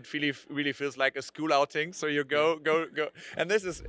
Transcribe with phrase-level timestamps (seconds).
[0.00, 1.92] it really really feels like a school outing.
[1.92, 3.82] So you go go go, and this is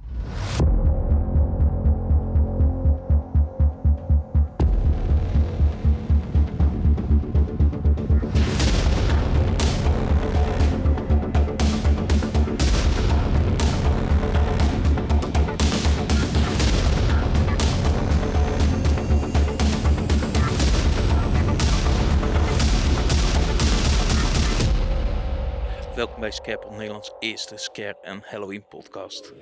[26.01, 29.33] Welkom bij Scarepot Nederlands eerste Scare en Halloween podcast.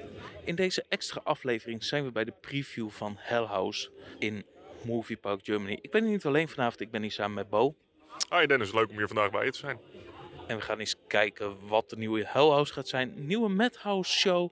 [0.44, 4.46] In deze extra aflevering zijn we bij de preview van Hell House in
[4.86, 5.80] Movie Park Germany.
[5.82, 7.76] Ik ben hier niet alleen vanavond, ik ben hier samen met Bo.
[8.30, 9.80] Hi Dennis, leuk om hier vandaag bij je te zijn.
[10.48, 14.50] En we gaan eens kijken wat de nieuwe Hell House gaat zijn, nieuwe Madhouse show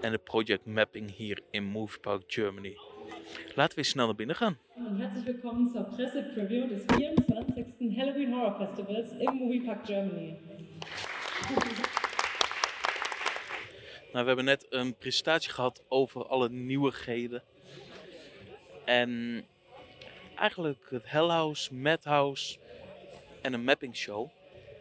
[0.00, 2.76] en de project mapping hier in Movie Park Germany.
[3.54, 4.58] Laten we eens snel naar binnen gaan.
[4.76, 7.96] Und herzlich willkommen zur Pressepreview des 24.
[7.96, 10.38] Halloween Horror Festivals im Moviepark Germany.
[14.12, 17.42] Nou, we hebben net een presentatie gehad over alle nieuwigheden.
[18.84, 19.44] En
[20.36, 22.58] eigenlijk het Hell House, Madhouse
[23.42, 24.30] en een mapping show.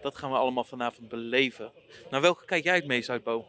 [0.01, 1.71] Dat gaan we allemaal vanavond beleven.
[2.09, 3.47] Nou, welke kijk jij het meest uit, Bo?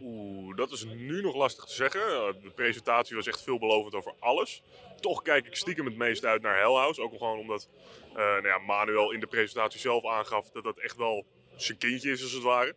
[0.00, 2.00] Oeh, dat is nu nog lastig te zeggen.
[2.42, 4.62] De presentatie was echt veelbelovend over alles.
[5.00, 7.02] Toch kijk ik stiekem het meest uit naar Hell House.
[7.02, 7.68] Ook gewoon omdat
[8.08, 11.26] eh, nou ja, Manuel in de presentatie zelf aangaf dat dat echt wel
[11.56, 12.74] zijn kindje is, als het ware.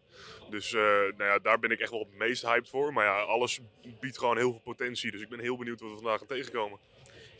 [0.49, 2.93] Dus eh, nou ja, daar ben ik echt wel het meest hyped voor.
[2.93, 3.59] Maar ja, alles
[3.99, 5.11] biedt gewoon heel veel potentie.
[5.11, 6.79] Dus ik ben heel benieuwd wat we vandaag gaan tegenkomen.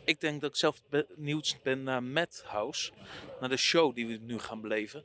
[0.04, 2.92] Ik denk dat ik zelf benieuwd ben naar Madhouse.
[3.40, 5.04] Naar de show die we nu gaan beleven.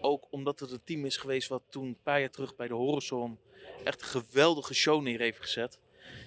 [0.00, 2.74] Ook omdat het een team is geweest wat toen een paar jaar terug bij de
[2.74, 3.38] Horizon
[3.84, 5.78] echt een geweldige show neer heeft gezet.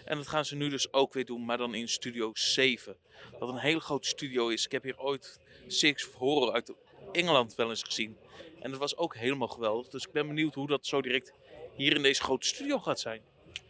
[0.06, 2.98] En dat gaan ze nu dus ook weer doen, maar dan in Studio 7.
[3.40, 4.66] Wat een hele grote studio is.
[4.66, 6.74] Ik heb hier ooit Six Horror uit
[7.12, 8.18] Engeland wel eens gezien.
[8.60, 9.88] En dat was ook helemaal geweldig.
[9.88, 11.34] Dus ik ben benieuwd hoe dat zo direct
[11.76, 13.22] hier in deze grote studio gaat zijn.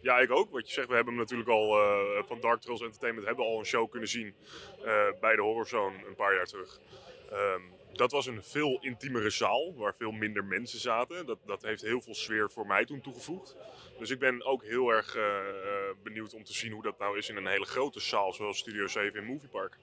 [0.01, 0.51] Ja, ik ook.
[0.51, 3.59] Wat je zegt, we hebben hem natuurlijk al eh, van Dark Trails Entertainment hebben al
[3.59, 4.35] een show kunnen zien
[4.83, 6.80] eh, bij de Horrorzone een paar jaar terug.
[7.31, 7.61] Ehm,
[7.93, 11.25] dat was een veel intiemere zaal waar veel minder mensen zaten.
[11.25, 13.55] Dat, dat heeft heel veel sfeer voor mij toen toegevoegd.
[13.97, 15.23] Dus ik ben ook heel erg eh,
[16.03, 18.87] benieuwd om te zien hoe dat nou is in een hele grote zaal zoals Studio
[18.87, 19.77] 7 in Movie Park.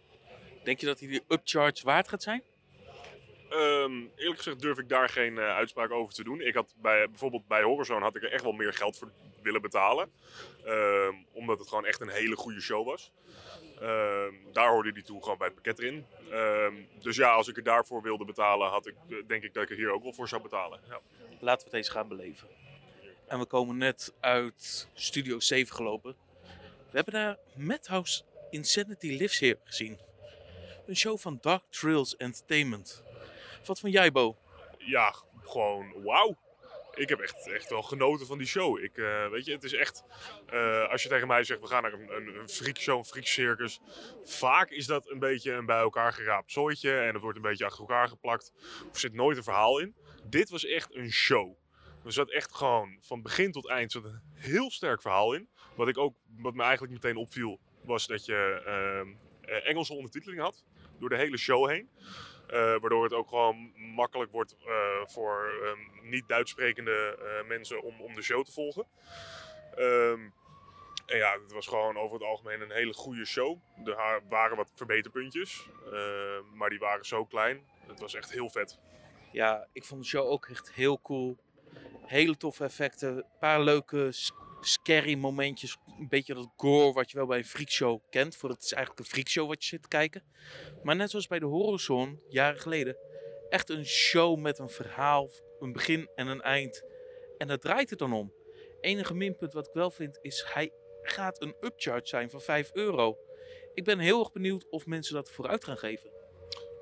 [0.65, 2.43] Denk je dat hij die upcharge waard gaat zijn?
[3.57, 6.41] Ehm, eerlijk gezegd durf ik daar geen eh, uitspraak over te doen.
[6.41, 9.11] Ik had bij, bijvoorbeeld bij Horrorzone had ik er echt wel meer geld voor
[9.43, 10.13] willen betalen.
[10.65, 13.13] Ehm, omdat het gewoon echt een hele goede show was.
[13.81, 16.07] Ehm, daar hoorde die toe gewoon bij het pakket erin.
[17.01, 19.71] Dus ja, als ik er daarvoor wilde betalen, had ik, eh, denk ik dat ik
[19.71, 20.81] er hier ook wel voor zou betalen.
[20.89, 21.01] Ja.
[21.41, 22.49] Laten we het eens gaan beleven.
[23.29, 26.17] En we komen net uit Studio 7 gelopen.
[26.91, 29.99] We hebben daar Madhouse Insanity Lives Here gezien.
[30.87, 33.05] Een show van Dark Trails Entertainment.
[33.67, 34.37] Wat van jij, Bo?
[34.87, 36.37] ja, gewoon wauw.
[36.95, 38.79] Ik heb echt, echt wel genoten van die show.
[38.79, 40.05] Ik, eh, weet je, het is echt,
[40.47, 43.81] eh, als je tegen mij zegt, we gaan naar een, een, een freakshow, een freakcircus.
[44.25, 47.65] Vaak is dat een beetje een bij elkaar geraapt zooitje en het wordt een beetje
[47.65, 48.53] achter elkaar geplakt.
[48.93, 49.95] Er zit nooit een verhaal in.
[50.25, 51.57] Dit was echt een show.
[52.05, 55.49] Er zat echt gewoon van begin tot eind zat een heel sterk verhaal in.
[55.75, 59.15] Wat, ik ook, wat me eigenlijk meteen opviel, was dat je ehm,
[59.51, 60.65] eh, Engelse ondertiteling had.
[60.99, 61.91] Door de hele show heen.
[62.47, 68.01] Eh, waardoor het ook gewoon makkelijk wordt eh, voor ehm, niet-Duits sprekende eh, mensen om,
[68.01, 68.87] om de show te volgen.
[69.75, 70.21] Ehm,
[71.07, 73.59] en ja, het was gewoon over het algemeen een hele goede show.
[73.85, 75.69] Er waren wat verbeterpuntjes,
[76.55, 77.65] maar die waren zo klein.
[77.87, 78.79] Het was echt heel vet.
[79.33, 81.37] Ja, ik vond de show ook echt heel cool.
[82.07, 83.17] Hele toffe effecten.
[83.17, 84.09] Een paar leuke
[84.61, 85.77] scary momentjes.
[85.99, 88.37] Een beetje dat gore wat je wel bij een freakshow kent.
[88.37, 90.23] Voor het is eigenlijk een freakshow wat je zit te kijken.
[90.83, 92.97] Maar net zoals bij de Horizon, jaren geleden.
[93.49, 95.31] Echt een show met een verhaal,
[95.61, 96.85] een begin en een eind.
[97.39, 98.33] En daar draait het dan om.
[98.81, 103.19] Enige minpunt wat ik wel vind is, hij gaat een upcharge zijn van 5 euro.
[103.75, 106.11] Ik ben heel erg benieuwd of mensen dat vooruit gaan geven.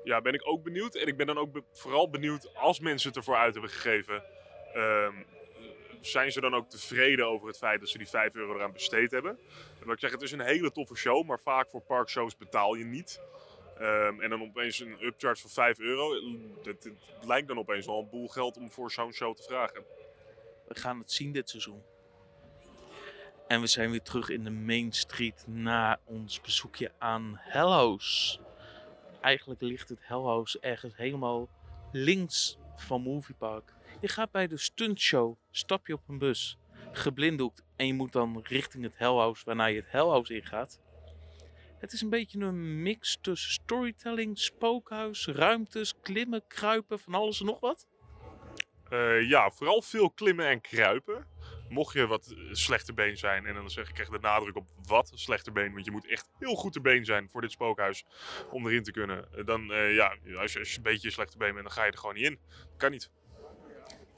[0.03, 0.95] Ja, ben ik ook benieuwd.
[0.95, 4.23] En ik ben dan ook vooral benieuwd als mensen het ervoor uit hebben gegeven.
[4.73, 5.13] ehm,
[6.07, 9.11] zijn ze dan ook tevreden over het feit dat ze die 5 euro eraan besteed
[9.11, 9.39] hebben?
[9.79, 12.75] En wat ik zeg, het is een hele toffe show, maar vaak voor parkshows betaal
[12.75, 13.19] je niet.
[13.77, 16.13] Ehm, en dan opeens een upcharge van 5 euro.
[16.63, 16.91] Het,
[17.21, 19.83] lijkt dan opeens wel een boel geld om voor zo'n show te vragen.
[20.67, 21.83] We gaan het zien dit seizoen.
[23.47, 28.39] En we zijn weer terug in de Main Street na ons bezoekje aan Hell House.
[29.21, 31.49] Eigenlijk ligt het Hell House ergens helemaal
[31.91, 33.74] links van Movie Park.
[34.01, 36.57] Je gaat bij de stuntshow, stap je op een bus,
[36.91, 40.79] geblinddoekt en je moet dan richting het Hell House waarna je het Hell House ingaat.
[41.79, 47.45] Het is een beetje een mix tussen storytelling, spookhuis, ruimtes, klimmen, kruipen, van alles en
[47.45, 47.87] nog wat.
[48.89, 51.27] Eh, ja, vooral veel klimmen en kruipen.
[51.69, 54.67] Mocht je wat eh, slechte been zijn, en dan zeg ik echt de nadruk op
[54.83, 58.05] wat slechte been, want je moet echt heel goed te been zijn voor dit spookhuis
[58.51, 59.33] om erin te kunnen.
[59.33, 61.97] Eh, Dan, ja, als je, als een beetje slechte been bent, dan ga je er
[61.97, 62.39] gewoon niet in.
[62.77, 63.11] Kan niet.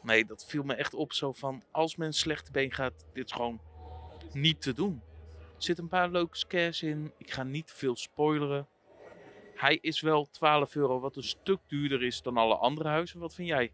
[0.07, 3.31] Nee, dat viel me echt op zo van, als men slechte been gaat, dit is
[3.31, 3.61] gewoon
[4.31, 5.01] niet te doen.
[5.39, 7.13] Er zitten een paar leuke scares in.
[7.17, 8.67] Ik ga niet veel spoileren.
[9.55, 13.19] Hij is wel 12 euro, wat een stuk duurder is dan alle andere huizen.
[13.19, 13.73] Wat vind jij?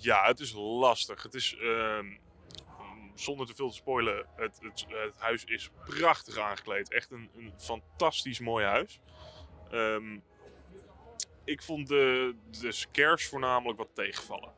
[0.00, 1.22] Ja, het is lastig.
[1.22, 2.06] Het is, ehm,
[3.14, 6.90] zonder te veel te spoilen, het, het, het huis is prachtig aangekleed.
[6.92, 9.00] Echt een, een fantastisch mooi huis.
[9.70, 10.18] Ehm,
[11.44, 14.52] ik vond de, de scares voornamelijk wat tegenvallen.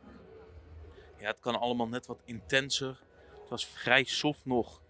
[1.19, 3.01] Ja, het kan allemaal net wat intenser.
[3.41, 4.83] Het was vrij soft nog.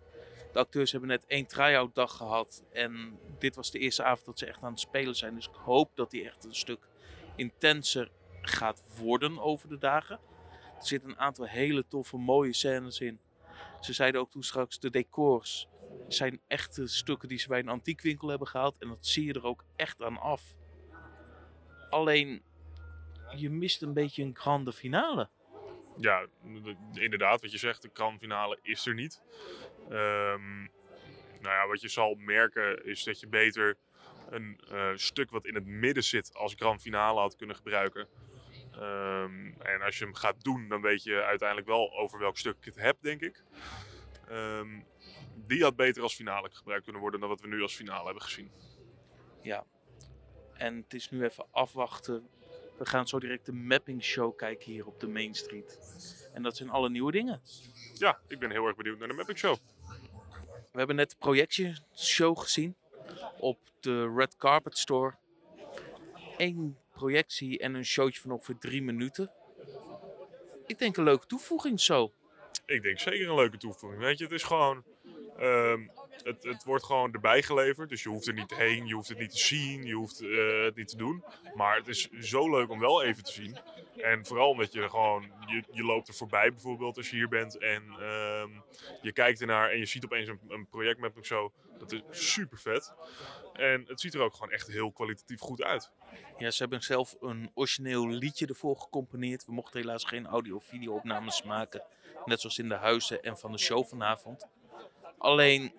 [0.53, 2.65] De acteurs hebben net één try-out dag gehad.
[2.73, 5.35] En dit was de eerste avond dat ze echt aan het spelen zijn.
[5.35, 6.89] Dus ik hoop dat die echt een stuk
[7.37, 8.11] intenser
[8.41, 10.21] gaat worden over de dagen.
[10.79, 13.21] Er zitten een aantal hele toffe, mooie scènes in.
[13.81, 15.69] Ze zeiden ook toen straks, de decors
[16.09, 18.75] zijn echte stukken die ze bij een antiekwinkel hebben gehaald.
[18.79, 20.55] En dat zie je er ook echt aan af.
[21.93, 22.43] Alleen,
[23.37, 25.29] je mist een beetje een grande finale.
[25.97, 26.27] Ja,
[26.93, 29.23] inderdaad, wat je zegt, de kranfinale is er niet.
[29.89, 30.59] Ehm,
[31.41, 33.77] nou ja, wat je zal merken is dat je beter
[34.31, 38.09] een eh, stuk wat in het midden zit als grand finale had kunnen gebruiken.
[38.73, 42.57] Ehm, en als je hem gaat doen, dan weet je uiteindelijk wel over welk stuk
[42.57, 43.43] ik het heb, denk ik.
[44.29, 44.81] Ehm,
[45.35, 48.23] die had beter als finale gebruikt kunnen worden dan wat we nu als finale hebben
[48.23, 48.51] gezien.
[50.63, 52.29] En het is nu even afwachten.
[52.79, 55.79] We gaan zo direct de mapping show kijken hier op de Main Street.
[56.33, 57.41] En dat zijn alle nieuwe dingen.
[57.95, 59.57] Ja, ik ben heel erg benieuwd naar de Mapping Show.
[60.73, 62.75] We hebben net de projectieshow gezien
[63.39, 65.15] op de Red Carpet Store.
[66.37, 69.31] Eén projectie en een showtje van ongeveer drie minuten.
[70.67, 72.13] Ik denk een leuke toevoeging zo.
[72.67, 74.03] Ik denk zeker een leuke toevoeging.
[74.03, 74.85] Weet je, het is gewoon.
[75.37, 75.87] ehm,
[76.23, 77.89] het, het wordt gewoon erbij geleverd.
[77.89, 80.65] Dus je hoeft er niet heen, je hoeft het niet te zien, je hoeft eh,
[80.65, 81.25] het niet te doen.
[81.55, 83.59] Maar het is zo leuk om wel even te zien.
[83.97, 85.33] En vooral omdat je gewoon.
[85.47, 87.59] Je, je loopt er voorbij bijvoorbeeld als je hier bent.
[87.59, 88.51] En ehm,
[89.03, 91.53] je kijkt ernaar en je ziet opeens een, een projectmapping show.
[91.79, 92.93] Dat is super vet.
[93.53, 95.91] En het ziet er ook gewoon echt heel kwalitatief goed uit.
[96.39, 99.47] Ja, ze hebben zelf een origineel liedje ervoor gecomponeerd.
[99.47, 101.83] We mochten helaas geen audio- of video-opnames maken.
[102.25, 104.47] Net zoals in de huizen en van de show vanavond.
[105.19, 105.73] Alleen,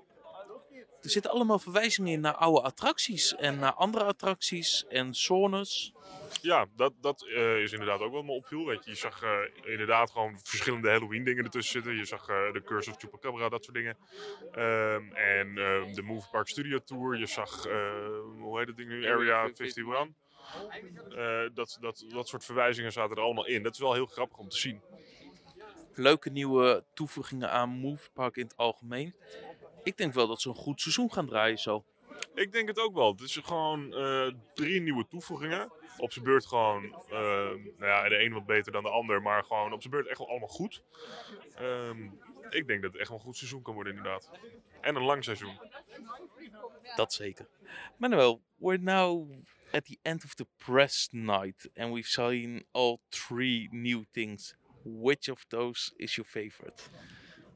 [1.02, 3.36] er zitten allemaal verwijzingen in naar oude attracties.
[3.36, 5.94] En naar andere attracties en zones.
[6.42, 8.66] Ja, dat, dat eh, is inderdaad ook wat me opviel.
[8.66, 9.38] Weet je, je zag eh,
[9.72, 11.96] inderdaad gewoon verschillende Halloween dingen ertussen zitten.
[11.98, 13.98] Je zag eh, de Curse of Chupacabra, dat soort dingen.
[14.52, 17.18] Ehm, en ehm, de Move Park Studio Tour.
[17.18, 17.92] Je zag, eh,
[18.40, 19.08] hoe heet het ding nu?
[19.08, 20.12] Area 51.
[21.16, 23.64] Eh, dat, dat, dat soort verwijzingen zaten er allemaal in.
[23.64, 24.82] Dat is wel heel grappig om te zien.
[25.94, 29.16] Leuke nieuwe toevoegingen aan Move Park in het algemeen.
[29.84, 31.86] Ik denk wel dat ze een goed seizoen gaan draaien zo.
[32.34, 33.12] Ik denk het ook wel.
[33.12, 35.72] Het is gewoon eh, drie nieuwe toevoegingen.
[35.98, 39.44] Op zijn beurt gewoon, eh, nou ja, de een wat beter dan de ander, maar
[39.44, 40.84] gewoon op zijn beurt echt wel allemaal goed.
[41.56, 42.10] Ehm,
[42.50, 44.32] ik denk dat het echt wel een goed seizoen kan worden inderdaad.
[44.82, 45.60] En een lang seizoen.
[46.96, 47.48] Dat zeker.
[47.98, 49.32] Manuel, we're now
[49.72, 54.56] at the end of the press night and we've seen all three new things.
[54.84, 56.84] Which of those is your favorite?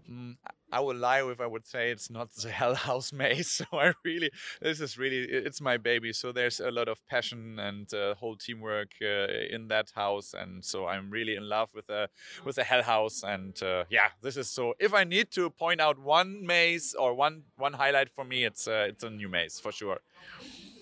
[0.06, 0.40] Mm,
[0.72, 3.48] I would lie if I would say it's not the Hell House maze.
[3.48, 4.30] So I really,
[4.62, 6.12] this is really, it's my baby.
[6.14, 10.64] So there's a lot of passion and uh, whole teamwork uh, in that house, and
[10.64, 12.10] so I'm really in love with the
[12.44, 13.24] with the Hell House.
[13.24, 14.74] And uh, yeah, this is so.
[14.80, 18.68] If I need to point out one maze or one one highlight for me, it's
[18.68, 20.00] uh, it's a new maze for sure.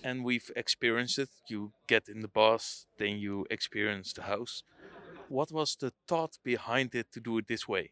[0.02, 1.30] And we've experienced it.
[1.48, 4.62] You get in the bus, then you experience the house.
[5.28, 7.90] What was the thought behind it to do it this way?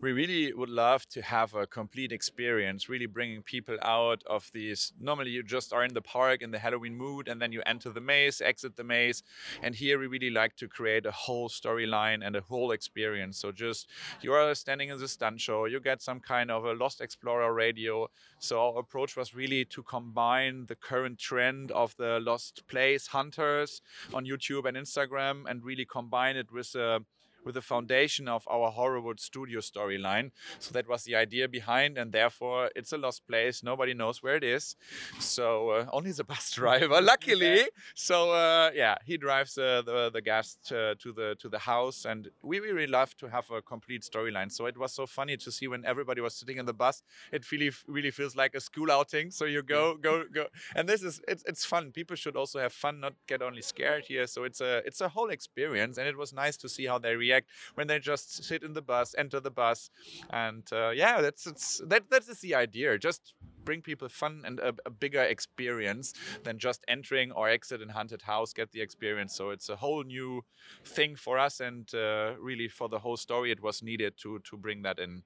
[0.00, 4.92] We really would love to have a complete experience, really bringing people out of these.
[5.00, 7.90] Normally, you just are in the park in the Halloween mood, and then you enter
[7.90, 9.22] the maze, exit the maze.
[9.62, 13.38] And here, we really like to create a whole storyline and a whole experience.
[13.38, 13.88] So, just
[14.20, 17.54] you are standing in the stunt show, you get some kind of a Lost Explorer
[17.54, 18.08] radio.
[18.38, 23.80] So, our approach was really to combine the current trend of the Lost Place hunters
[24.12, 27.00] on YouTube and Instagram and really combine it with a
[27.46, 30.32] with the foundation of our Horrorwood studio storyline.
[30.58, 33.62] So that was the idea behind, and therefore it's a lost place.
[33.62, 34.76] Nobody knows where it is.
[35.20, 37.68] So uh, only the bus driver, luckily.
[37.94, 42.04] So uh, yeah, he drives uh, the the guest uh, to the to the house,
[42.04, 44.50] and we really love to have a complete storyline.
[44.50, 47.02] So it was so funny to see when everybody was sitting in the bus.
[47.32, 49.30] It really really feels like a school outing.
[49.30, 51.92] So you go go go, and this is it's it's fun.
[51.92, 54.26] People should also have fun, not get only scared here.
[54.26, 57.14] So it's a it's a whole experience, and it was nice to see how they
[57.14, 57.35] react
[57.74, 59.90] when they just sit in the bus, enter the bus,
[60.30, 62.98] and uh, yeah, that's it's that that is the idea.
[62.98, 66.14] Just bring people fun and a, a, bigger experience
[66.44, 70.04] than just entering or exit in haunted house get the experience so it's a whole
[70.04, 70.40] new
[70.84, 74.56] thing for us and uh, really for the whole story it was needed to to
[74.56, 75.24] bring that in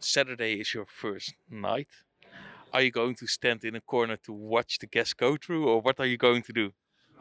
[0.00, 1.88] Saturday is your first night.
[2.72, 5.80] Are you going to stand in a corner to watch the guests go through, or
[5.80, 6.72] what are you going to do?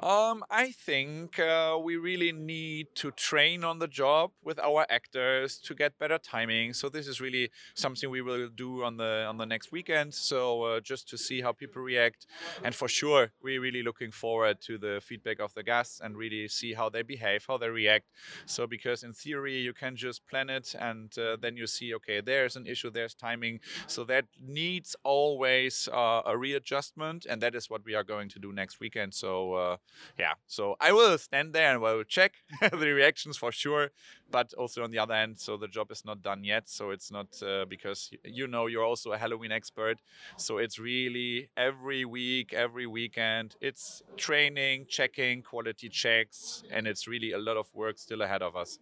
[0.01, 5.57] Um, I think uh, we really need to train on the job with our actors
[5.59, 6.73] to get better timing.
[6.73, 10.13] So this is really something we will do on the on the next weekend.
[10.13, 12.27] So uh, just to see how people react,
[12.61, 16.49] and for sure, we're really looking forward to the feedback of the guests and really
[16.49, 18.05] see how they behave, how they react.
[18.45, 22.19] So because in theory you can just plan it and uh, then you see, okay,
[22.19, 23.61] there's an issue, there's timing.
[23.87, 28.39] So that needs always uh, a readjustment, and that is what we are going to
[28.39, 29.13] do next weekend.
[29.13, 29.77] So uh,
[30.19, 32.33] yeah, so I will stand there and I will check
[32.71, 33.89] the reactions for sure.
[34.29, 36.67] But also on the other hand, so the job is not done yet.
[36.67, 39.99] So it's not uh, because you know you're also a Halloween expert.
[40.35, 43.55] So it's really every week, every weekend.
[43.61, 48.55] It's training, checking, quality checks, and it's really a lot of work still ahead of
[48.55, 48.79] us.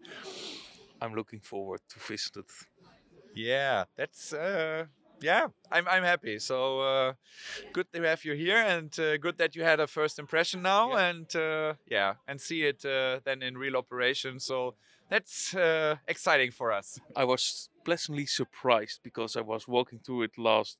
[1.01, 2.51] I'm looking forward to visit it.
[3.33, 4.86] Yeah, that's uh,
[5.23, 6.39] yeah, I'm I'm happy.
[6.39, 7.13] So uh,
[7.73, 10.91] good to have you here, and uh, good that you had a first impression now,
[10.93, 11.09] Yeah.
[11.09, 14.39] and uh, yeah, and see it uh, then in real operation.
[14.39, 14.75] So
[15.09, 16.99] that's uh, exciting for us.
[17.15, 20.77] I was pleasantly surprised because I was walking through it last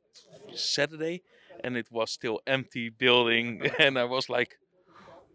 [0.54, 1.22] Saturday
[1.64, 4.58] and it was still empty building and I was like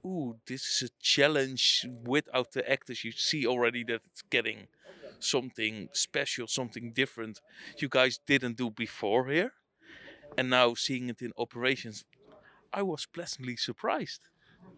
[0.04, 4.68] ooh this is a challenge without the actors you see already that it's getting
[5.18, 7.40] something special something different
[7.78, 9.52] you guys didn't do before here
[10.36, 12.04] and now seeing it in operations
[12.72, 14.22] I was pleasantly surprised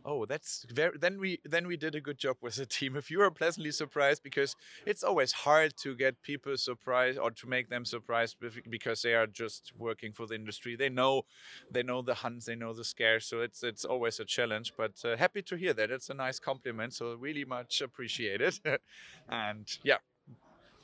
[0.04, 0.98] Oh, that's very.
[0.98, 2.96] Then we then we did a good job with the team.
[2.96, 4.56] If you are pleasantly surprised, because
[4.86, 8.36] it's always hard to get people surprised or to make them surprised
[8.70, 10.76] because they are just working for the industry.
[10.76, 11.22] They know,
[11.70, 13.26] they know the hunts, they know the scares.
[13.26, 14.72] So it's it's always a challenge.
[14.76, 15.90] But uh, happy to hear that.
[15.90, 16.94] It's a nice compliment.
[16.94, 18.58] So really much appreciated.
[19.28, 19.98] and yeah,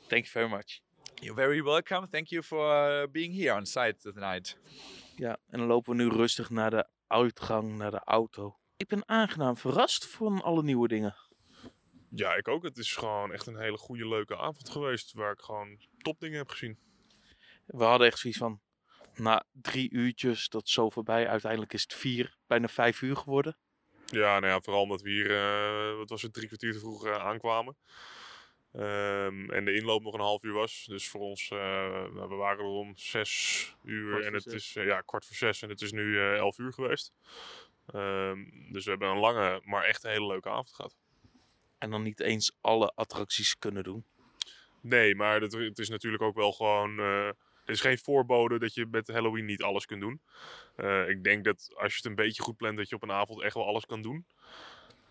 [0.07, 0.85] thank you very much
[1.21, 2.07] you're very welcome.
[2.07, 4.57] Thank you for uh, being here on site tonight.
[5.15, 8.57] Ja, en dan lopen we nu rustig naar de uitgang, naar de auto.
[8.77, 11.15] Ik ben aangenaam verrast van alle nieuwe dingen.
[12.09, 12.63] Ja, ik ook.
[12.63, 15.13] Het is gewoon echt een hele goede, leuke avond geweest.
[15.13, 16.79] Waar ik gewoon topdingen heb gezien.
[17.65, 18.61] We hadden echt zoiets van,
[19.15, 21.27] na drie uurtjes, dat is zo voorbij.
[21.27, 23.57] Uiteindelijk is het vier, bijna vijf uur geworden.
[24.05, 27.05] Ja, nou ja, vooral omdat we hier, eh, wat was het, drie kwartier te vroeg
[27.05, 27.77] eh, aankwamen.
[28.73, 30.85] Ehm, en de inloop nog een half uur was.
[30.89, 31.57] Dus voor ons, eh,
[32.13, 34.53] nou, we waren er om zes uur Kwart en het zes.
[34.53, 37.13] is eh, ja, kwart voor zes en het is nu eh, elf uur geweest.
[37.87, 40.97] Ehm, dus we hebben een lange, maar echt een hele leuke avond gehad.
[41.77, 44.05] En dan niet eens alle attracties kunnen doen.
[44.81, 46.99] Nee, maar het, het is natuurlijk ook wel gewoon.
[46.99, 50.21] eh, er is geen voorbode dat je met Halloween niet alles kunt doen.
[50.75, 53.11] Eh, ik denk dat als je het een beetje goed plant, dat je op een
[53.11, 54.25] avond echt wel alles kan doen.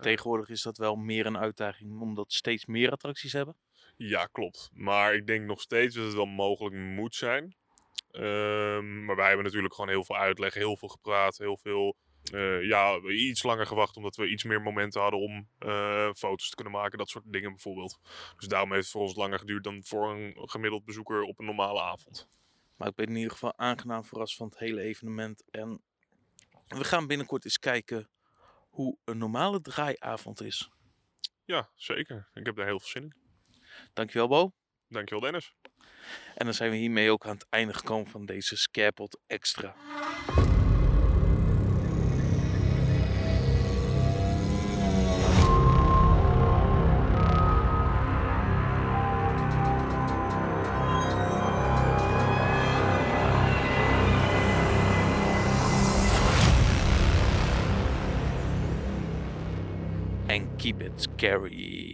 [0.00, 3.56] Tegenwoordig is dat wel meer een uitdaging, omdat steeds meer attracties hebben.
[3.96, 4.70] Ja, klopt.
[4.72, 7.56] Maar ik denk nog steeds dat het wel mogelijk moet zijn.
[8.10, 11.96] Ehm, maar wij hebben natuurlijk gewoon heel veel uitleg, heel veel gepraat, heel veel.
[12.32, 16.54] eh, ja, iets langer gewacht omdat we iets meer momenten hadden om eh, foto's te
[16.54, 17.98] kunnen maken, dat soort dingen bijvoorbeeld.
[18.36, 21.44] Dus daarom heeft het voor ons langer geduurd dan voor een gemiddeld bezoeker op een
[21.44, 22.28] normale avond.
[22.76, 25.44] Maar ik ben in ieder geval aangenaam verrast van het hele evenement.
[25.50, 25.80] En
[26.66, 28.08] we gaan binnenkort eens kijken
[28.76, 30.70] hoe een normale draaiavond is.
[31.44, 32.28] Ja, zeker.
[32.34, 33.14] Ik heb daar heel veel zin in.
[33.92, 34.52] Dankjewel Bo.
[34.88, 35.54] Dankjewel Dennis.
[36.34, 39.74] En dan zijn we hiermee ook aan het einde gekomen van deze Scarepot Extra.
[61.18, 61.85] And keep it scary.